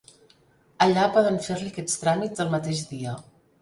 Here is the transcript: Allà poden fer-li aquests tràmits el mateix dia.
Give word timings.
Allà 0.85 1.03
poden 1.19 1.39
fer-li 1.49 1.71
aquests 1.75 2.03
tràmits 2.07 2.47
el 2.47 2.53
mateix 2.59 2.87
dia. 2.93 3.19